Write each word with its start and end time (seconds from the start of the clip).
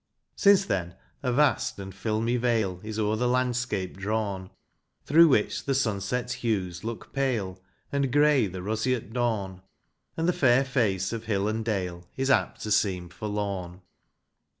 Since 0.35 0.65
then 0.65 0.95
a 1.21 1.31
vast 1.31 1.77
and 1.77 1.93
filmy 1.93 2.35
veil 2.35 2.79
Is 2.81 2.97
o'er 2.97 3.15
the 3.15 3.27
landscape 3.27 3.95
drawni, 3.97 4.49
Through 5.05 5.27
which 5.27 5.63
the 5.65 5.75
sunset 5.75 6.31
hues 6.31 6.83
look 6.83 7.13
pale, 7.13 7.59
And 7.91 8.11
gray 8.11 8.47
the 8.47 8.63
roseate 8.63 9.13
dawn; 9.13 9.61
And 10.17 10.27
the 10.27 10.33
fair 10.33 10.65
face 10.65 11.13
of 11.13 11.25
hill 11.25 11.47
and 11.47 11.63
dale 11.63 12.07
Is 12.17 12.31
apt 12.31 12.61
to 12.61 12.71
seem 12.71 13.09
forlorn. 13.09 13.81